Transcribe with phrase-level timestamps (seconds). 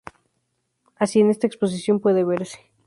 [0.95, 2.57] Así en esta exposición pueden verse